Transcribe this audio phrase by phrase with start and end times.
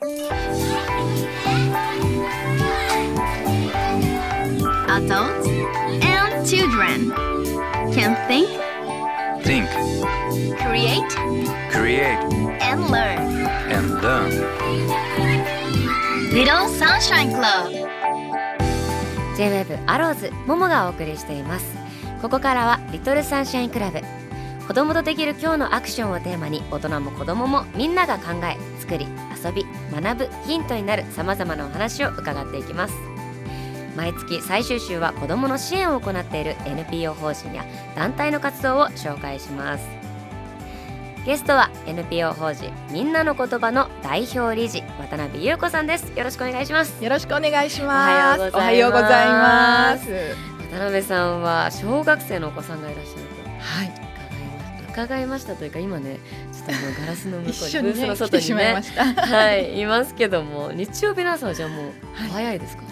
[0.00, 0.16] Adults
[6.00, 7.12] and children
[7.92, 8.48] can think,
[9.44, 9.68] Think,
[10.56, 11.04] create,
[11.70, 12.16] create,
[12.62, 13.18] and learn.
[13.68, 14.30] and learn.
[16.32, 17.68] Little Sunshine Club
[19.36, 21.66] J-WAVE アローズももがお送りしています
[22.22, 24.00] ここからはリトルサンシャインクラブ
[24.70, 29.08] 子供とできる今日のアクションをテーマに大人も子供もみんなが考え作り
[29.44, 32.94] 遊び学ぶヒントになるさまざまなお話を伺っていきます。
[33.96, 37.64] 毎月最終週は子どもの支援を行っている NPO 法人や
[37.96, 39.84] 団体の活動を紹介します。
[41.26, 46.16] ゲストは NPO 法人みんなの言葉の代表理事渡辺優子さんです。
[46.16, 47.02] よろしくお願いします。
[47.02, 48.40] よろしくお願いします。
[48.54, 50.06] おはようございます。
[50.70, 53.40] 渡辺さんは小学生のお子さんがいらっしゃると。
[53.60, 54.09] はい、
[54.90, 56.18] 伺いましたというか今ね
[56.52, 59.04] ちょっとあのガラスの向一こうに ブースの外にてしまいまねした。
[59.04, 62.82] はいいますけども日曜日の朝はじゃあもうはい早いですか、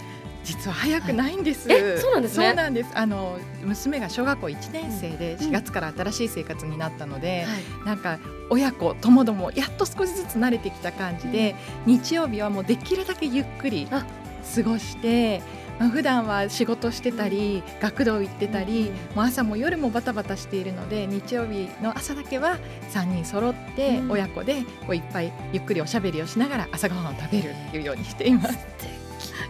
[0.44, 1.68] 実は早くないんです。
[1.68, 2.90] はいえそうなんですねそうなんです。
[2.94, 8.18] あの娘が小学校1年生でうん4月から新しい生活になったので、はいなんか
[8.50, 14.06] 親子ともどもやっと少しずつ慣れてきた感じで、日曜日はもうできるだけゆっくりあ
[14.54, 15.42] 過ごして。
[15.78, 22.58] まあ、普段は仕事してたり学童行ってたり、もう朝も夜もバタバタしているので日曜日の朝だけは
[22.90, 24.10] 3人揃ってうん。
[24.10, 28.58] 親子でこういっぱいゆっくりおしゃべりをしながら朝ごはんを食べるっていうようにしています。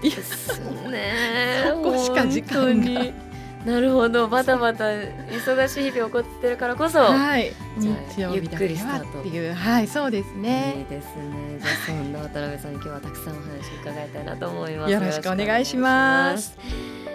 [0.03, 1.65] いやですね。
[1.67, 3.28] そこしか時間が
[3.65, 10.87] なるほどバタバタ忙しい日々起こってるからこそ、はい、日曜日だけゆっくりスタはっていう、はい、そうですいいね。
[10.89, 11.59] ですね。
[11.61, 13.47] じゃあそんな渡辺さんに今日はたくさんお話
[13.83, 14.93] 伺いたいなと思います。
[14.93, 16.57] よろしくお願いします。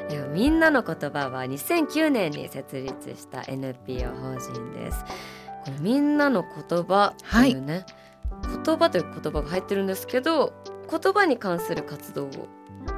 [0.10, 5.06] ではみんなの言葉は2009年に設立した NPO 法人です。
[5.80, 7.86] みんなの言葉というね、
[8.66, 10.54] 言葉という言葉が入ってるんですけど、
[10.92, 12.30] 言葉に関する活動を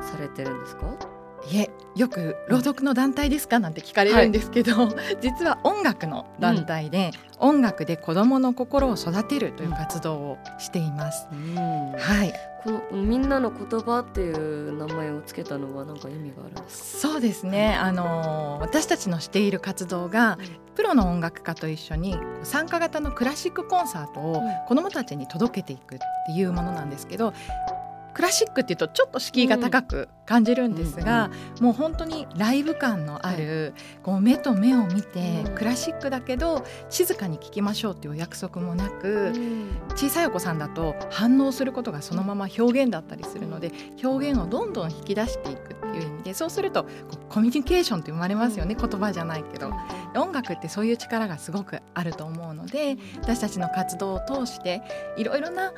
[0.02, 1.15] されてるんですか？
[1.52, 3.60] いえ、よく朗読の団体ですか？
[3.60, 4.90] なんて聞かれるんですけど、
[5.22, 11.28] 実は音楽の団体で、音楽で子どもの心を育てるという活動をしています。
[11.32, 11.56] うん
[11.98, 12.34] はい、
[12.64, 17.76] このみんなの言葉っていう名前をつけたのは何か意味があるんですそうですね。
[17.76, 20.44] あの私たちのしている活動がか？
[20.76, 27.34] プロの音楽家と一緒に参加型のクラシックコンサートをうん子どもたちに届けていくっていうものなんですけど。
[28.16, 35.56] クラシックっていうとちょっと敷居が高く感じるんですが、もう本当にライブ感のある、こう目と目を見て、うん。
[35.56, 39.70] クラシックだけど静かに聴きましょうっていうお約束もなく、うん。
[39.96, 43.72] 小さいお子さんだと反応することがそのまま表現だったりするので
[44.02, 46.86] 表現をどんどん引き出していくっていう意味でそうすると
[47.28, 49.72] コミュニケーションって生まれますよね、言葉じゃないけど。
[50.16, 54.82] 音楽ってそういう力がすごくあると思うので私たちの活動を通して
[55.18, 55.74] いろいろな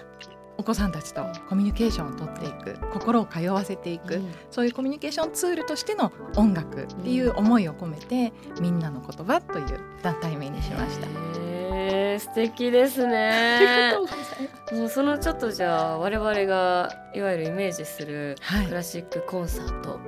[0.57, 11.07] お子さんたちとコミュニケーションをとっていく心を通わせていく、そういうコミュニケーションツールとしての音楽っていう思いを込めて「みんなの言葉」という団体名にしました。
[11.40, 13.94] へー素敵ですね。
[14.73, 18.67] もうそのちょっとじゃあ我々がいわゆるイメージするはい。
[18.67, 20.00] クラシックコンサート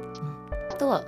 [0.77, 1.03] とは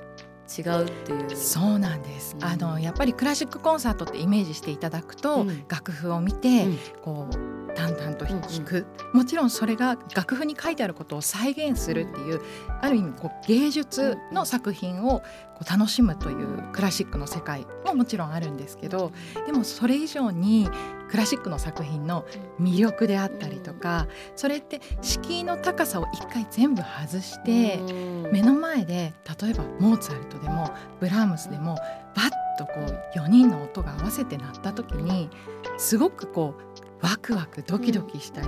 [0.57, 1.35] 違うっていう。
[1.35, 2.45] そうなんです、うん。
[2.45, 5.65] あのやっぱりクラシックコンサートってイメージしていただくと、うん。
[5.67, 6.79] 楽譜を見て、うん。
[7.01, 12.41] こう淡々と弾く、もちろんそれが楽譜に書いてあることを再現するっていう、
[12.81, 15.19] ある意味こう芸術の作品を
[15.55, 19.11] こう楽しむというクラシックの世界ももちろんあるんですけど
[19.45, 20.69] でもそれ以上に
[21.09, 22.25] クラシックの作品の
[22.59, 27.79] 魅力であったりとか、それって敷居の高さを一回全部外して。
[27.79, 28.21] うん。
[28.31, 31.75] 目の前で例えばモーツァルトでもブラームスでも
[32.15, 35.29] バッとこう4人の音が合わせて鳴った時に
[35.77, 36.70] すごくこう
[37.01, 38.47] ワクワクドキドキしたり、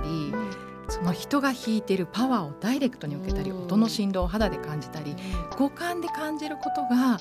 [0.88, 5.16] その人が弾いてるパワーをダイレクトに受けたり、うん音の振動を肌で感じたり
[5.56, 7.18] 五感で感じることが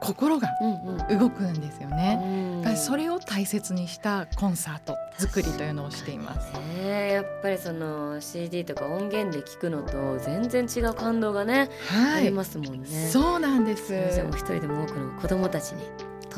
[0.00, 2.20] 心がうんうん動くんですよね。
[2.22, 6.52] うんだからそれを大切にしたコンサート作りというのをしています。
[6.52, 11.70] ねえやっぱりその CD とか音源で聞くのと全然違う感動がね、
[12.16, 13.08] ありますもんね。
[13.10, 13.94] そうなんです。
[14.36, 15.84] 一人でも多くの子供たちに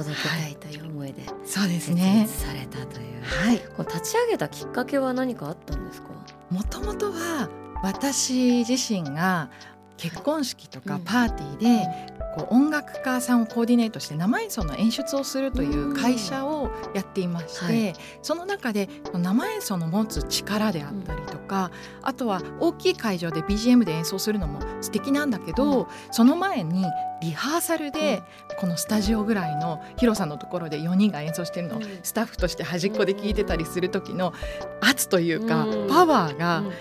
[0.04, 2.46] 届けたいという思いでそうです設ね立。
[2.46, 3.22] されたという。
[3.22, 3.58] はい。
[3.76, 6.08] この立ち上げたきっかけは何かあったんですか？
[6.50, 7.48] もともとは
[7.82, 9.50] 私自身が
[9.96, 17.94] 結婚式とかうんパーティーでこう音楽家さんをコーディネートして生演奏の演出をするという会社をやっていまして、はい。
[18.22, 21.70] その中で生演奏の持つ力であったりとか、
[22.02, 26.84] あとは大きい会場で BGM で演奏するのも素敵なんだけど、その前に
[27.20, 28.22] リハーサルで
[28.58, 31.84] このスタジオぐらいの広さのところで4人が演奏してるのをうん。
[32.02, 34.32] スタッフとして端っこで聞いてたりする時の
[34.80, 35.88] 圧というかうん。
[35.88, 36.72] パワーがうん。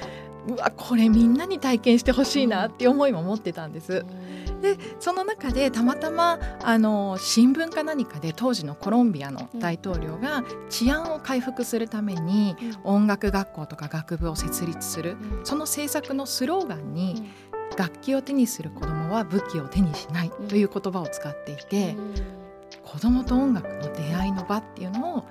[0.48, 4.06] うわこれみんなに体験してほしいなっていう思いも持ってたんです。
[4.60, 17.32] でその中でたまたまあの新聞か何かで当時のコロンビアの大統領が治安を回復するために音楽学校とか学部を設立するその政策のスローガンに
[17.78, 21.96] 楽器を手にする子どもは武器を手にしないという言葉を使っていて
[22.84, 25.24] 子どもと音楽の出会いの場っていうのを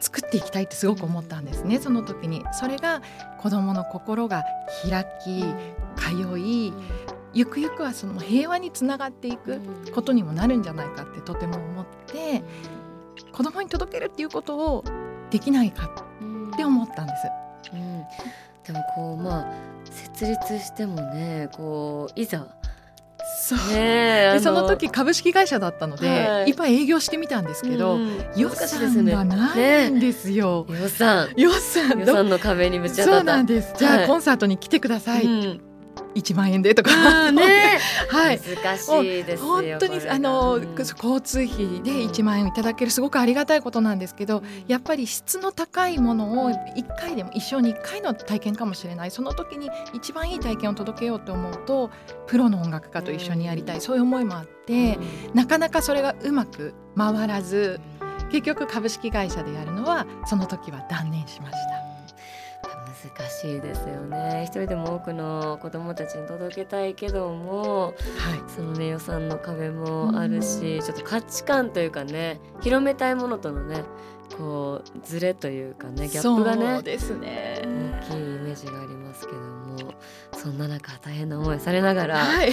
[0.00, 1.78] 作っていきたいってすごく思ったんですね。
[1.78, 2.44] その時に。
[2.52, 3.02] それが
[3.38, 4.44] 子どもの心が
[4.88, 5.44] 開き
[5.96, 6.72] 通い
[7.32, 9.60] ゆくゆくはその平和につながっていく
[9.94, 12.42] ことにもなるんじゃないかってとても思って
[13.32, 14.84] 子どもに届けるっていうことを
[15.30, 15.86] できないか
[16.52, 17.72] って思ったんです。
[17.72, 18.04] うん、
[18.64, 19.52] でもこうまあ
[19.84, 22.46] 設立してもねこういざ。
[23.38, 23.58] そう。
[23.72, 26.50] ねあでその時株式会社だったので、はい。
[26.50, 28.18] い、っぱい営業してみたんですけど、うん。
[28.36, 30.66] 予算がないんですよ。
[30.68, 31.28] 予算。
[31.36, 33.14] 予算予ど算の壁にぶち当たった。
[33.16, 33.74] そうなんです。
[33.78, 34.06] じゃあ、はい。
[34.08, 35.24] コンサートに来てください。
[35.24, 35.69] うん
[36.14, 37.78] 1万円でとか、うんね。
[38.10, 38.40] はい。
[38.40, 40.74] 難しいですよ本当にあの、うん。
[40.76, 46.56] 交通費で1万円いただけるすごくありがたいことなんですけどやっぱり質の高いものを1
[46.98, 49.10] 回でも一生に1回の体験かもしれない。
[49.10, 51.90] その時に一番いい体験を届けようと思うと
[52.26, 53.80] プロの音楽家と一緒にやりたい。
[53.80, 54.98] そういう思いもあって
[55.34, 57.80] なかなかそれがうまく回らず
[58.30, 61.89] 結局株式会社でやるのはその時は断念しました。
[63.02, 64.42] 難しいですよね。
[64.44, 67.94] 一人でも多くの子どもたちに届けたいけどもはい。
[68.54, 73.82] そのね予算の壁もあるし、ちょっと価値観というかね広めたいものとのね
[74.40, 77.60] こうズレというかねギャップがそうねですね。
[78.08, 79.94] 大きいイメージがありますけども
[80.32, 82.52] そんな中大変な思いされながら、はい、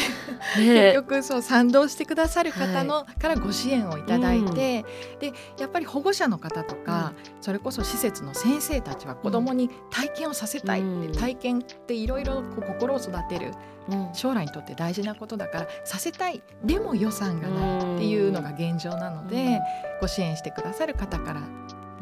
[0.56, 4.84] 結ね局そう賛同してくださる方の、からご支援をいただいて、
[5.20, 11.12] でやっぱり保護者の方とか、それこそ施設の先生たちは子どもに体験をさせたいって、うん。
[11.14, 13.54] 体験っていろいろ心を育てる
[13.90, 14.10] うん。
[14.14, 19.62] 将来にとって大事なことだからさせたいでも予算がないっていうのが現状なので、
[20.02, 21.42] ご支援してくださる方から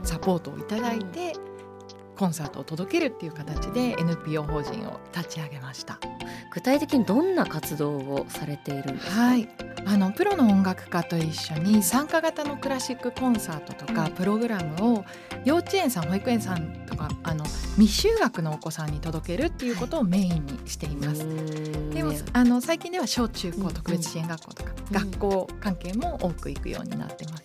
[0.05, 1.33] サポートをいただいて、
[2.15, 5.99] コンサートを届けるっていう形で NPO 法人を立ち上げました。
[6.53, 9.49] 具体的にどんな活動をされているんですか、はい、
[9.85, 15.05] あのプロの音楽家と一緒に参加型のクラシックコンサートとかプログラムを
[15.43, 17.43] 幼稚園さん保育園さんとかあの
[17.77, 21.27] 未就学のお子さんに届けるっていうことをメインにしています。
[21.91, 24.93] でもあの最近では小中高特別支援学校とか、うん。
[24.93, 27.43] 学校関係も多く行くようになってます。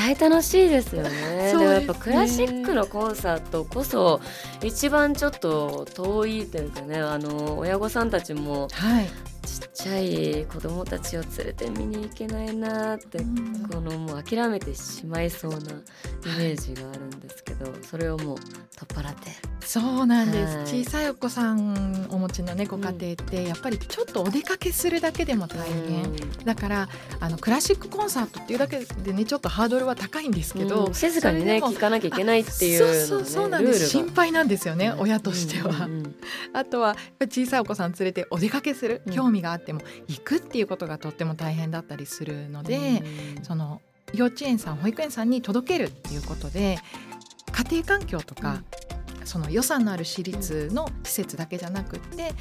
[0.00, 1.52] 対楽しいですよね。
[1.52, 4.20] でもやっぱクラシックのコンサートこそ
[4.62, 9.06] 一番ちょっと遠いというかねあの親御さんたちもはい、
[9.46, 15.62] ちっちゃい子供たちを連れて見に行けないなって、うんこのもう諦めてしまいそうなイ
[16.38, 19.30] メージがあるんですけど、それをもう取っ払って。
[19.62, 20.84] そうなんです、はい。
[20.84, 26.12] 小さいお子さんお持ちのねご家庭ってやっぱりちょっとお出かけするだけでも大変、
[26.44, 26.88] だから
[27.20, 30.94] あのクラシックコンサートっていうだけでねちょっとハードルは高いんですけど、うん。
[30.94, 33.88] 静かにね聞かなきゃいけないっていうねそうそうそうなんです。
[33.88, 36.14] 心配なんですよね、が親としては、うんうん
[36.52, 39.12] あとは小さいお子さん連れてお出かけする、うん。
[39.12, 43.02] 興味があっても行くっていうことがとっても大変だったりするので、
[43.36, 43.80] うんその
[44.12, 46.78] 幼稚園さん保育園さんに届けるっていうことで
[47.52, 48.62] 家庭環境とか、
[49.30, 52.34] その予算のある私立の施設だけじゃなくって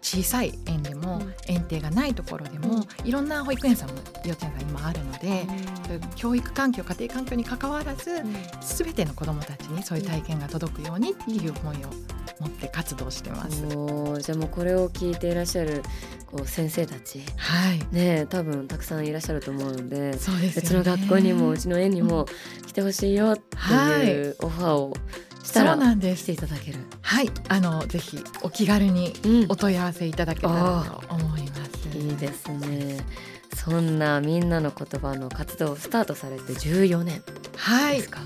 [0.00, 1.34] 小さい園でも、うん。
[1.46, 5.46] 園庭がないところでも、いろんな保育園さんも幼稚園さん今あるので、
[6.16, 8.22] 教育環境家庭環境に関わらず、
[8.62, 11.88] すべての子どもたちにそういう体験が届くようにっていう思いを
[12.40, 13.60] 持って活動してます。
[14.22, 15.82] じゃあもうこれを聞いていらっしゃる
[16.26, 17.22] こう先生たち。
[17.36, 20.62] はい、ね多分たくさんいらっしゃると思うのでそうですよね。
[20.62, 22.26] 別の学校にもうちの園にも
[22.66, 23.56] 来てほしいよって
[24.06, 24.94] いうオファーを
[25.44, 26.36] したそうらなんです来てい。
[26.36, 26.78] ただける。
[27.02, 31.96] はい、あのぜひお気軽にうんお問い合わせいただけたらと思います。
[31.96, 32.98] いいですね。
[33.54, 37.22] そんなみんなの言葉の活動をスタートされて14年
[37.56, 38.20] はいです、か。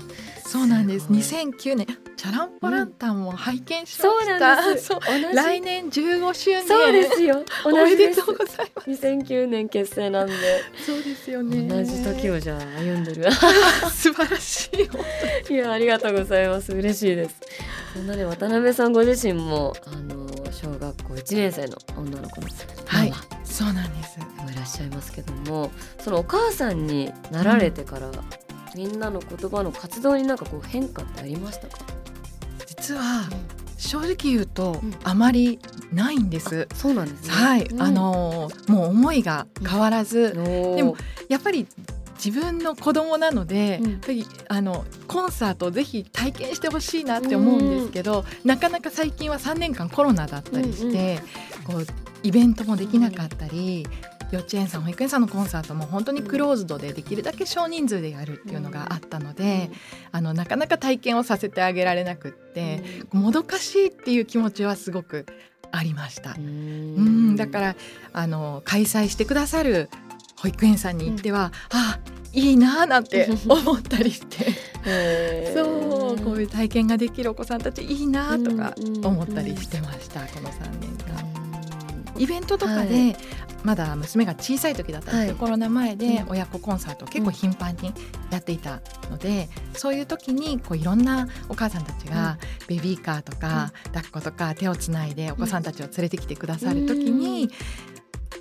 [0.49, 1.05] そうなんです。
[1.05, 1.87] すごい2009年
[2.17, 4.39] チャランポランタンも拝見しました。
[4.39, 4.79] なん。
[4.79, 4.99] そう
[5.35, 6.67] 来年15周年。
[6.67, 7.45] そうですよ。
[7.65, 8.35] おめでとう。
[8.35, 8.89] ございます。
[8.89, 10.33] 2009年結成なんで
[10.83, 11.67] そうですよね。
[11.67, 13.31] 同じ時をじゃあ歩んでる。
[13.93, 14.71] 素晴らし
[15.47, 15.53] い。
[15.53, 17.35] いやありがとうございます嬉しいです
[17.93, 22.47] そんなね渡辺さんご自身もあの小学校1年生の女の子の
[22.87, 23.13] はい
[23.43, 24.17] そうなんです。
[24.51, 25.69] いらっしゃいますけども
[26.03, 28.09] そのお母さんになられてから、
[28.75, 31.79] みんなの言葉の活動になんかこう変化ってありましたか、
[32.67, 33.27] 実は
[33.77, 34.93] 正直言うと、うん。
[35.03, 35.59] あまり
[35.91, 36.67] ないんです。
[36.75, 37.33] そうなんですね。
[37.33, 37.81] はい、うん。
[37.81, 40.75] あのもう思いが変わらず、おー。
[40.75, 40.95] でも
[41.29, 41.65] やっぱり
[42.23, 43.91] 自分の子供なので、うん。
[43.91, 51.21] やっぱりあのコンサートをぜひ体験してほしいなって思うんですけど、なかなか最近は3年間コロナだったりして、
[51.63, 51.85] こう
[52.21, 53.87] イベントもできなかったり。
[54.31, 59.71] 幼稚園さん保育園さんのコンサートも本当にクローズドでできるだけ少人数でやるっていうのがあったので、
[60.11, 65.25] あのなかなか体験をさせてあげられなくって、もどかしいっていう気持ちはすごく
[65.71, 66.35] ありました。
[66.37, 67.75] うんだから
[68.13, 69.89] あの開催してくださる
[70.37, 71.99] 保育園さんに行っては、あ
[72.31, 74.69] いいなあなんて 思ったりして。
[75.53, 82.15] そうこういう体験ができるお子さんたちいいなあとかうんうん思ったりしてました、この3年間。
[82.15, 82.21] うん。
[82.21, 83.17] イベントとかで、はい
[83.63, 85.39] まだ娘が小さい時だったんですけど、はい。
[85.39, 86.29] コロナ前でうん。
[86.29, 87.93] 親子コンサートを結構頻繁に
[88.31, 92.37] やっていたので、そういう時にこういろんなお母さんたちが
[92.67, 97.49] ベビーカーとか、抱っことか手をつないでお子さんたちを連れてきてくださる時に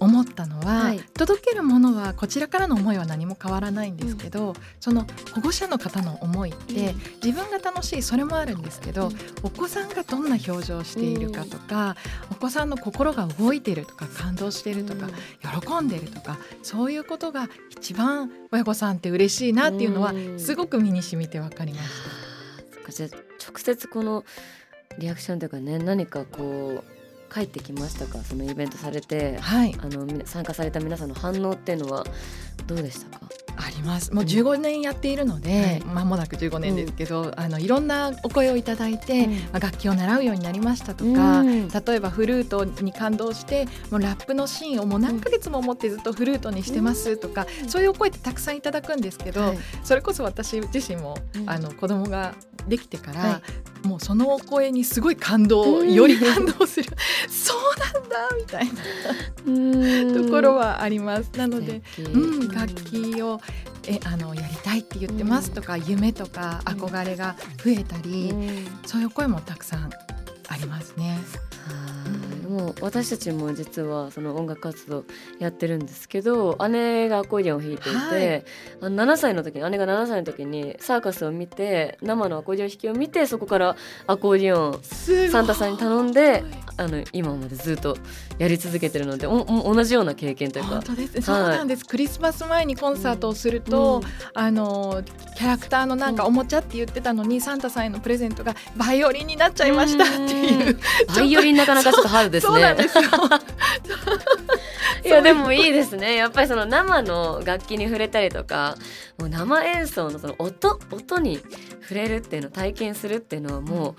[0.00, 1.00] 思ったのは、はい。
[1.14, 9.16] 届けるものはこちらからの思いは何も変わらないんですけど、その保護者の方の思いって、自分が楽しいそれもあるんですけど、うん。
[9.42, 11.96] お子さんがどんな表情をしているかとか、
[12.30, 15.08] お子さんの心が動いてるとか感動してるとか、
[15.60, 20.38] 喜んでるとかそういうことが一番親御さんって嬉しいなっていうのはうん。
[20.38, 21.88] すごく身に染みて分かりまし
[22.72, 22.92] そっか。
[22.92, 23.08] じゃあ
[23.50, 24.24] 直接この
[24.98, 26.97] リアクションというかね何かこう
[27.28, 28.18] 返ってきましたか？
[28.24, 29.34] そのイベントされて。
[29.36, 29.42] た。
[29.42, 29.74] はい。
[29.80, 32.04] あの参加された皆さんの反応っていうのは
[32.66, 33.26] どうでしたか？
[33.60, 34.12] あります。
[34.14, 34.22] も。
[34.22, 39.32] う15年やっているので、間もなく15年ですけど、あのいろんなお声をいただいて、うん。
[39.34, 41.68] まあ楽器を習うようになりましたとか、うん。
[41.68, 49.58] 例えばフルートに感動してもうラップのシーンをもう何ヶ月も思ってずっとフルートにしてますとか、そういうお声ってたくさんいただくんですけど、はい。
[49.82, 51.50] それこそ私自身も、うん。
[51.50, 52.34] あの子供が
[52.68, 53.42] できてから、は
[53.82, 55.92] もうそのお声にすごい感動、うん。
[55.92, 56.90] より感動する。
[57.28, 58.66] そうなんだみたい
[60.06, 61.30] なところはあります。
[61.36, 63.40] なので、うん、楽器を
[63.86, 68.66] えあのやりたいって言ってますとか、夢とか憧れが増えたり、うん。
[68.86, 69.90] そういう声もたくさん
[70.48, 71.18] ありますね。
[71.66, 72.27] はい
[72.58, 75.04] もう私たちも実はその音楽活動
[75.38, 78.44] やってるんですけど姉がアコーディオンを弾いていて、はい。
[78.80, 86.42] あの7歳の時に姉が7歳の時にサーカスを見て生のアコーディオン弾きを見てそこからアコーディオンサンタさんに頼んで
[86.76, 87.96] あの今までずっと
[88.38, 90.70] やり続けてるのでおお同じような経験というか。
[90.70, 91.14] 本当です。
[91.14, 91.84] ね、そうなんです。
[91.84, 94.02] クリスマス前にコンサートをすると、
[94.34, 95.02] あの
[95.36, 100.78] キャラクターのなんかおもちゃって言ってたのに、サンタさんへのプレゼントがバイオリンになっちゃいましたっていう、
[101.14, 103.02] バイオリンなかなかちょっとハードですそうなんねですよ。
[105.04, 106.16] いやでもいいですね。
[106.16, 108.76] やっぱりその生の楽器に触れたりとか
[109.18, 111.40] もう生演奏のその音音に
[111.82, 113.96] 触れるっていうのを体験するっていうのはも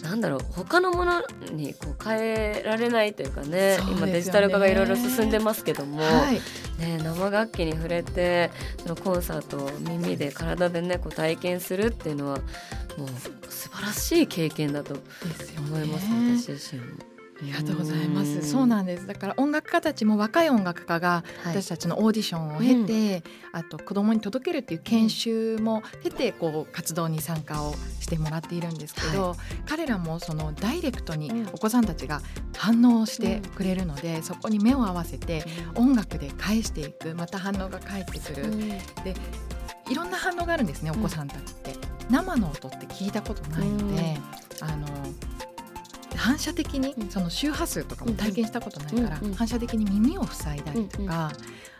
[0.00, 1.22] う、なんだろう他のもの
[1.52, 3.78] にこう変えられないというかねね。
[3.90, 6.40] 今デジタル化がいろいろ進んでますけども、はい。
[6.80, 8.50] ね、生楽器に触れて
[8.82, 12.38] そのコンサートを耳で体でねこう体験するっていうのは
[12.98, 13.08] もう
[13.48, 14.94] 素晴らしい経験だと
[15.58, 16.38] 思います、ね。
[16.38, 17.15] 私自身も。
[17.38, 18.26] ありがとうございまうん。
[18.26, 18.42] す。
[18.50, 19.06] そうなんです。
[19.06, 21.62] だから音楽家たちも若い音楽家がはい。
[21.62, 29.36] 私たちのオーディションを経て、あと子供に届けるっていう研修も経てこう活動に参加をしてもらっているんですけど、
[29.68, 31.46] 彼らもそのダイレクトにうん。
[31.52, 32.20] お子さんたちが
[32.56, 38.44] 反応してくれるので、そこに目を合わせて音楽で返していく、また反応が返ってくる。
[39.88, 41.74] いろんな反応があるんですね、お子さんたちって。
[42.10, 44.18] 生の音って聞いたことないので、
[44.60, 44.86] あの
[46.16, 47.08] 反射的にうん。
[47.10, 51.32] その周波数とかも体験したことないから、反射的に耳を塞いだりとか、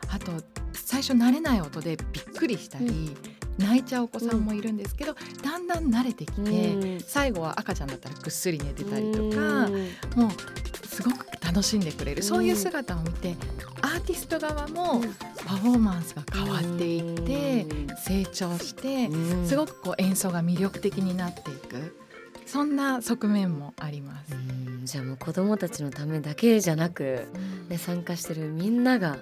[0.09, 0.33] あと
[0.73, 3.17] 最初慣れない音でびっくりしたり、
[3.59, 7.01] 泣いちゃうお子さんもいるんですけど、だんだん慣れてきて、うん。
[7.01, 9.69] 最後は赤ちゃんだったらぐっすり寝てたりとか、
[10.17, 13.37] もうすごく楽しんでくれる、そういう姿を見て
[13.83, 15.03] アーティスト側も
[15.47, 17.67] パフォーマンスが変わっていって、
[17.99, 19.11] 成長して、
[19.47, 21.97] すごくこう演奏が魅力的になっていく
[22.47, 24.33] そんな側面もあります。
[24.33, 27.27] うんじゃあもう子供たちのためだけじゃなく、
[27.69, 29.17] ね、参加してるみんなが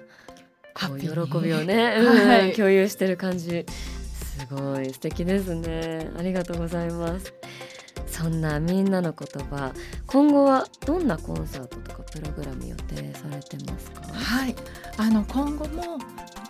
[0.75, 1.07] こう喜
[1.43, 2.49] びをね、はい。
[2.49, 3.65] う ん共有してる感じ。
[4.37, 6.11] すごい素敵ですね。
[6.17, 7.33] ありがとうございます。
[8.05, 9.73] そんなみんなの言葉
[10.05, 14.01] 今後はどんなコンサートとかプログラム予定されてますか？
[14.13, 14.55] はい、
[14.97, 15.97] あの今後も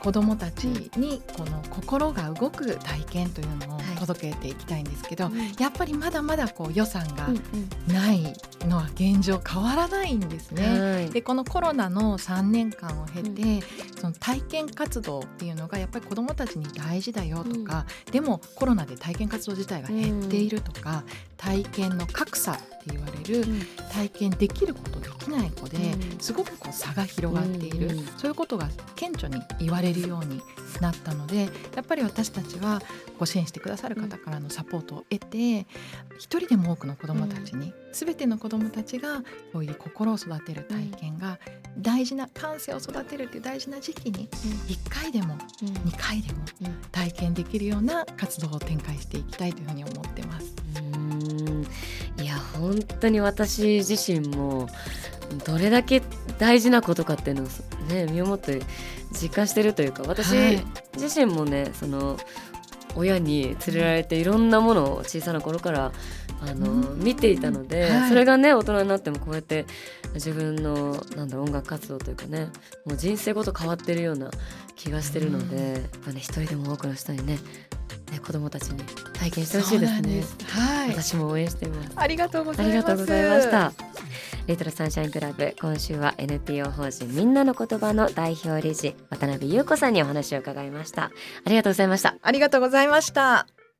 [0.05, 3.95] 子どもたちにこの心が動く体験というのをはい。
[3.97, 5.53] 届けていきたいんですけど、うん。
[5.57, 7.41] やっぱりまだまだこう予算がうん
[7.91, 8.21] ない
[8.67, 10.79] のは現状変わらないんですうんね。
[10.79, 11.09] はい。
[11.09, 13.65] でこのコロナの3年間を経て、
[13.99, 21.03] その体験活動っていうのがやっぱり子どもたちに大事だよとか、でもコロナで体験活動自体が減っているとか、
[21.35, 22.59] 体験の格差
[22.91, 23.45] って言われる
[23.91, 26.19] 体験できることでききない子で、うん。
[26.19, 30.41] すごくこう差が広がっている、そういうことが顕著に言われるように
[30.79, 32.81] なったのでやっぱり私たちは
[33.17, 35.65] ご支援してくださる方からのサポートを得て
[36.17, 41.39] 一人でも多くの子どもたちに、全ての子どもたちがこういう心を育てる体験が
[41.77, 46.75] 大事な感性を育てるっていう大事な時期に1回でも2回でもうん。
[46.91, 50.53] 体験できるような活動を展開していきたいというふうに思ってます。
[52.21, 54.67] いや本当に私自身も
[55.45, 56.01] どれだけ
[56.37, 57.47] 大事なことかっていうのを
[57.89, 58.61] ね身をもって
[59.11, 60.65] 実感してるというか私はい。
[60.97, 62.17] 自身もねその
[62.95, 65.91] 親に連れられていろんなものを小さな頃から
[66.41, 66.99] あの、うん。
[66.99, 68.09] 見ていたので、はい。
[68.09, 69.65] それがね大人になってもこうやって
[70.13, 72.49] 自分のなんだ音楽活動というかね
[72.85, 74.31] もう人生ごと変わってるような
[74.75, 75.73] 気がしてるので、うん。
[75.73, 77.39] やっぱね一人でも多くの人にね
[78.15, 80.23] ね子供たちに体験してほしいですね。
[80.47, 80.89] はい。
[80.89, 81.91] 私も応援しています。
[81.95, 82.77] ありがとうござあいます。
[82.77, 83.73] りがとうございました。
[84.47, 91.05] レトロサンシャインクラブ今週は NPO 法人みんなの言葉の代表理事渡辺優子さんにお話を伺いました。
[91.45, 92.15] ありがとうございました。
[92.21, 93.54] ありがとうございました。